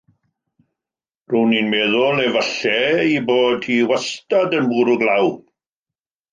Rown 1.33 1.53
i'n 1.57 1.69
meddwl 1.73 2.23
efallai 2.23 2.73
ei 3.05 3.21
bod 3.29 3.69
hi 3.69 3.79
wastad 3.93 4.59
yn 4.63 4.69
bwrw 4.75 5.01
glaw. 5.07 5.33